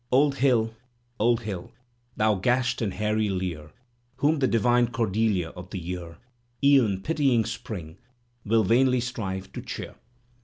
Old 0.11 0.37
Hill! 0.37 0.73
old 1.19 1.41
hill! 1.41 1.73
thou 2.17 2.33
gashed 2.33 2.81
and 2.81 2.91
hairy 2.95 3.29
Lear 3.29 3.69
Whom 4.15 4.39
the 4.39 4.47
divine 4.47 4.87
Cordelia 4.87 5.49
of 5.51 5.69
the 5.69 5.77
year. 5.77 6.17
E'en 6.63 7.03
pitying 7.03 7.45
Spring, 7.45 7.99
will 8.43 8.63
vainly 8.63 8.99
strive 8.99 9.51
to 9.51 9.61
cheer. 9.61 9.93